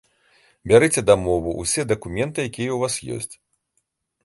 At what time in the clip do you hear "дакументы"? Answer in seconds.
1.93-2.39